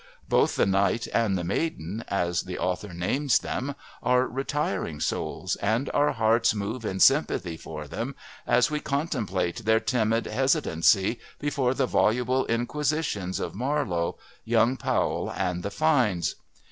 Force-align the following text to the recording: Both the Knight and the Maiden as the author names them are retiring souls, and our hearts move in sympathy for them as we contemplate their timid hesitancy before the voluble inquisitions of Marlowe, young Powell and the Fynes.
Both 0.27 0.55
the 0.55 0.65
Knight 0.65 1.07
and 1.13 1.37
the 1.37 1.43
Maiden 1.43 2.03
as 2.07 2.41
the 2.41 2.57
author 2.57 2.91
names 2.91 3.37
them 3.37 3.75
are 4.01 4.25
retiring 4.25 4.99
souls, 4.99 5.57
and 5.57 5.91
our 5.93 6.13
hearts 6.13 6.55
move 6.55 6.83
in 6.83 6.99
sympathy 6.99 7.55
for 7.55 7.87
them 7.87 8.15
as 8.47 8.71
we 8.71 8.79
contemplate 8.79 9.57
their 9.63 9.79
timid 9.79 10.25
hesitancy 10.25 11.19
before 11.37 11.75
the 11.75 11.85
voluble 11.85 12.45
inquisitions 12.47 13.39
of 13.39 13.53
Marlowe, 13.53 14.17
young 14.43 14.75
Powell 14.75 15.29
and 15.29 15.61
the 15.61 15.69
Fynes. 15.69 16.33